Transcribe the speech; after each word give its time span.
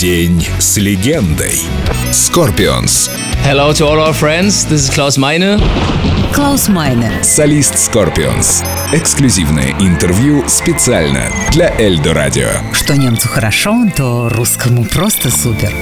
День 0.00 0.46
с 0.60 0.76
легендой. 0.76 1.58
Scorpions. 2.12 3.10
Hello 3.44 3.72
to 3.72 3.84
all 3.84 3.98
our 3.98 4.12
friends. 4.12 4.64
This 4.70 4.88
is 4.88 4.90
Klaus 4.94 5.18
Meine. 5.18 5.58
Клаус 6.32 6.68
Майне. 6.68 7.10
Солист 7.24 7.74
Scorpions. 7.74 8.64
Эксклюзивное 8.92 9.74
интервью 9.80 10.44
специально 10.46 11.24
для 11.50 11.74
Эльдо 11.80 12.14
Радио. 12.14 12.48
Что 12.72 12.96
немцу 12.96 13.26
хорошо, 13.26 13.88
то 13.96 14.28
русскому 14.28 14.84
просто 14.84 15.32
супер. 15.32 15.74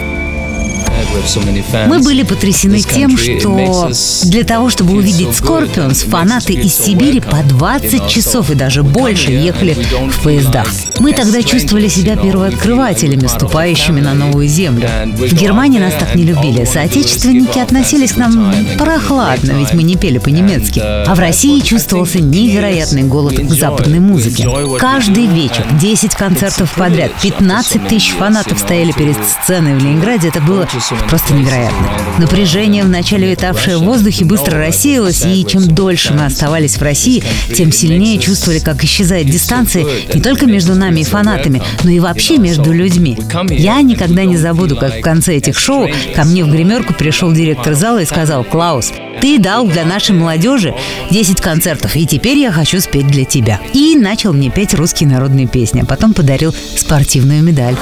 Мы 1.87 1.99
были 2.01 2.23
потрясены 2.23 2.81
тем, 2.81 3.17
что 3.17 3.91
для 4.25 4.45
того, 4.45 4.71
чтобы 4.71 4.95
увидеть 4.95 5.41
it 5.41 6.11
фанаты 6.11 6.55
из 6.55 6.75
Сибири 6.75 7.21
по 7.21 7.43
20 7.43 7.93
you 7.93 8.01
know, 8.01 8.09
часов 8.09 8.51
и 8.51 8.55
даже 8.55 8.83
больше 8.83 9.31
ехали 9.33 9.77
в 10.11 10.23
поездах. 10.23 10.69
Мы 10.99 11.13
тогда 11.13 11.43
чувствовали 11.43 11.89
себя 11.89 12.17
первооткрывателями, 12.17 13.27
ступающими 13.27 14.01
на 14.01 14.15
новую 14.15 14.49
землю. 14.49 14.89
В 15.05 15.35
Германии 15.35 15.79
нас 15.79 15.95
так 15.95 16.15
не 16.15 16.25
любили. 16.25 16.65
Соотечественники 16.65 17.59
относились 17.59 18.13
к 18.13 18.17
нам 18.17 18.55
прохладно, 18.79 19.53
ведь 19.53 19.73
мы 19.73 19.83
не 19.83 19.97
пели 19.97 20.19
по-немецки. 20.19 20.79
Uh, 20.79 21.05
А 21.07 21.15
в 21.15 21.19
России 21.19 21.61
чувствовался 21.61 22.21
невероятный 22.21 23.03
голод 23.03 23.39
к 23.39 23.51
западной 23.51 24.01
музыке. 24.01 24.49
Каждый 24.79 25.27
вечер, 25.27 25.65
and 25.71 25.81
10 25.81 26.15
концертов 26.15 26.73
подряд, 26.75 27.13
privilege 27.23 27.23
15 27.23 27.77
after 27.77 27.81
so 27.81 27.89
тысяч 27.89 28.11
фанатов 28.13 28.59
стояли 28.59 28.93
перед 28.93 29.17
сценой 29.25 29.75
в 29.75 29.79
Ленинграде. 29.79 30.29
Это 30.29 30.41
было 30.41 30.67
просто 31.09 31.35
невероятно. 31.35 31.89
Напряжение, 32.19 32.85
вначале 32.85 33.31
витавшее 33.31 33.79
в 33.79 33.83
воздухе, 33.83 34.25
быстро 34.25 34.59
рассеялось, 34.59 35.25
и 35.25 35.45
чем 35.47 35.67
дольше 35.69 36.15
мы 36.15 36.25
оставались 36.25 36.77
в 36.77 36.83
России, 36.83 37.23
тем 37.55 37.73
сильнее 37.73 38.19
чувствовали, 38.19 38.59
как 38.59 38.83
исчезает 38.85 39.29
дистанция 39.29 39.85
не 40.13 40.21
только 40.21 40.47
между 40.47 40.75
нами 40.75 41.01
и 41.01 41.05
фанатами, 41.05 41.63
но 41.85 41.91
и 41.91 42.01
вообще 42.01 42.39
между 42.39 42.73
людьми. 42.73 43.19
Я 43.51 43.81
никогда 43.83 44.25
не 44.25 44.37
забуду, 44.37 44.77
как 44.77 44.99
в 44.99 45.01
конце 45.01 45.37
этих 45.37 45.59
шоу 45.59 45.89
ко 46.15 46.25
мне 46.25 46.45
в 46.45 46.51
гримерку 46.51 46.95
пришел 46.95 47.33
директор 47.33 47.75
зала 47.75 48.01
и 48.01 48.07
сказал, 48.07 48.45
«Клаус, 48.45 48.93
ты 49.21 49.39
дал 49.39 49.67
для 49.67 49.85
нашей 49.85 50.15
молодежи 50.15 50.75
10 51.11 51.41
концертов, 51.41 51.97
и 51.97 52.07
теперь 52.07 52.39
я 52.39 52.53
хочу 52.53 52.81
спеть 52.81 53.07
для 53.07 53.25
тебя». 53.25 53.61
И 53.73 53.97
начал 53.97 54.33
мне 54.33 54.51
петь 54.51 54.75
русские 54.75 55.09
народные 55.09 55.47
песни, 55.47 55.81
а 55.83 55.87
потом 55.87 56.15
подарил 56.15 56.55
спортивную 56.77 57.43
медаль. 57.43 57.77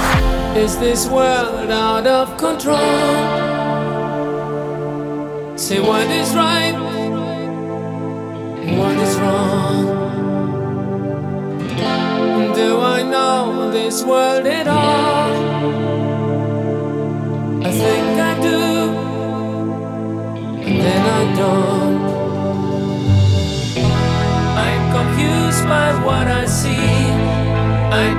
Is 0.55 0.77
this 0.79 1.07
world 1.07 1.69
out 1.69 2.07
of 2.07 2.37
control? 2.37 2.77
Say 5.57 5.81
what 5.81 6.07
is 6.09 6.33
right, 6.33 6.71
what 8.79 8.97
is 8.97 9.15
wrong. 9.17 9.85
Do 12.55 12.79
I 12.79 13.03
know 13.03 13.69
this 13.69 14.01
world 14.03 14.47
at 14.47 14.67
all? 14.69 15.24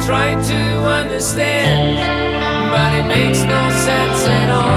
Try 0.04 0.34
to 0.34 0.60
understand, 1.00 1.96
but 2.70 2.94
it 2.94 3.06
makes 3.06 3.40
no 3.42 3.70
sense 3.70 4.26
at 4.26 4.50
all. 4.50 4.75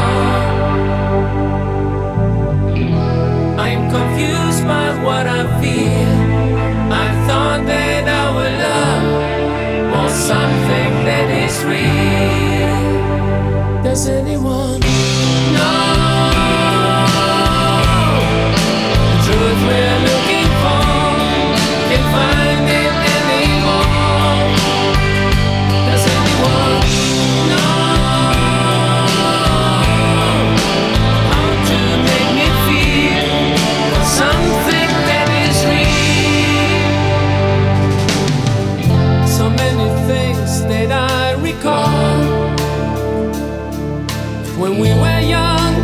When 44.69 44.79
we 44.79 44.89
were 44.89 45.19
young, 45.21 45.75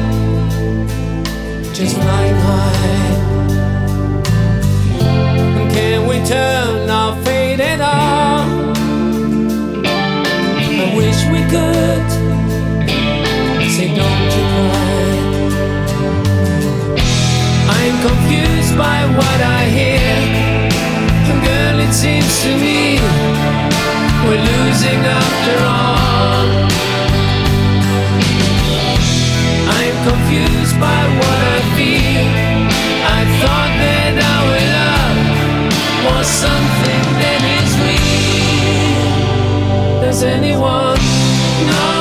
just 1.73 1.95
flying 1.95 2.35
high. 2.35 3.15
Can 5.73 6.07
we 6.07 6.23
turn 6.23 6.89
our 6.89 7.15
fate 7.23 7.59
at? 7.59 7.81
I 7.81 8.45
wish 10.95 11.25
we 11.33 11.41
could. 11.53 12.09
Say, 13.71 13.87
don't 13.95 14.31
you 14.35 14.43
cry. 14.53 14.95
I'm 17.77 17.95
confused 18.07 18.77
by 18.77 19.05
what 19.17 19.41
I 19.41 19.65
hear. 19.65 20.44
Confused 30.25 30.79
by 30.79 31.03
what 31.19 31.39
I 31.55 31.59
feel. 31.77 32.25
I 33.17 33.21
thought 33.41 33.73
that 33.83 34.13
our 34.33 34.57
love 34.73 35.19
was 36.07 36.25
something 36.27 37.05
that 37.21 37.41
is 37.61 37.71
real. 37.85 39.05
Does 40.01 40.19
anyone 40.23 41.01
know 41.69 41.94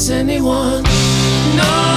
Does 0.00 0.08
anyone 0.08 0.82
know 1.56 1.90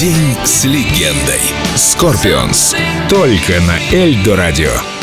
День 0.00 0.34
с 0.44 0.64
легендой. 0.64 1.42
Скорпионс. 1.76 2.74
Только 3.10 3.60
на 3.60 3.78
Эльдо 3.94 4.34
радио. 4.34 4.99